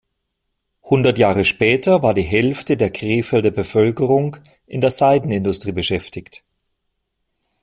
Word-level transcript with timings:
Hundert 0.83 1.19
Jahre 1.19 1.45
später 1.45 2.01
war 2.01 2.15
die 2.15 2.23
Hälfte 2.23 2.75
der 2.75 2.89
Krefelder 2.91 3.51
Bevölkerung 3.51 4.37
in 4.65 4.81
der 4.81 4.89
Seidenindustrie 4.89 5.73
beschäftigt. 5.73 6.43